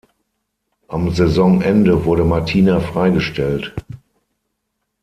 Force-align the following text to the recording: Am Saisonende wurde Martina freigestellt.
Am 0.87 1.11
Saisonende 1.11 2.05
wurde 2.05 2.23
Martina 2.23 2.79
freigestellt. 2.79 3.75